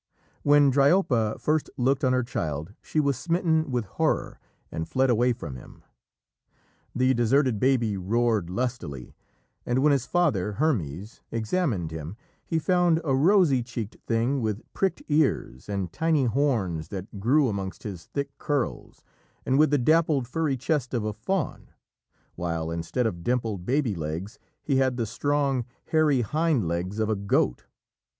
[0.41, 4.39] When Dryope first looked on her child, she was smitten with horror,
[4.71, 5.83] and fled away from him.
[6.95, 9.13] The deserted baby roared lustily,
[9.63, 15.05] and when his father, Hermes, examined him he found a rosy cheeked thing with prick
[15.07, 19.03] ears and tiny horns that grew amongst his thick curls,
[19.45, 21.69] and with the dappled furry chest of a faun,
[22.33, 27.15] while instead of dimpled baby legs he had the strong, hairy hind legs of a
[27.15, 27.67] goat.